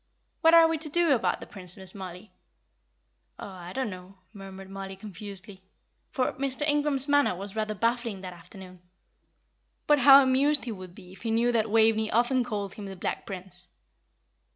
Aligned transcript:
What 0.41 0.55
are 0.55 0.67
we 0.67 0.79
to 0.79 0.89
do 0.89 1.11
about 1.13 1.41
the 1.41 1.45
Prince, 1.45 1.77
Miss 1.77 1.93
Mollie?" 1.93 2.31
"Oh, 3.37 3.45
I 3.47 3.71
don't 3.71 3.91
know," 3.91 4.17
murmured 4.33 4.67
Mollie, 4.67 4.95
confusedly; 4.95 5.61
for 6.09 6.33
Mr. 6.33 6.63
Ingram's 6.67 7.07
manner 7.07 7.35
was 7.35 7.55
rather 7.55 7.75
baffling 7.75 8.21
that 8.21 8.33
afternoon. 8.33 8.81
But 9.85 9.99
how 9.99 10.23
amused 10.23 10.65
he 10.65 10.71
would 10.71 10.95
be 10.95 11.11
if 11.11 11.21
he 11.21 11.29
knew 11.29 11.51
that 11.51 11.69
Waveney 11.69 12.09
often 12.09 12.43
called 12.43 12.73
him 12.73 12.87
the 12.87 12.95
Black 12.95 13.27
Prince. 13.27 13.69